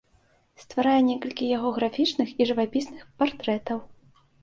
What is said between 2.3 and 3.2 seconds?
і жывапісных